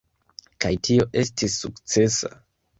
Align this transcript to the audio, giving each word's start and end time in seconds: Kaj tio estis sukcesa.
Kaj 0.65 0.71
tio 0.89 1.07
estis 1.25 1.61
sukcesa. 1.67 2.37